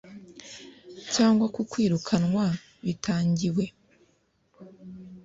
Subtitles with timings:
[1.13, 2.45] cyangwa ku kwirukanwa
[2.85, 3.65] bitangiwe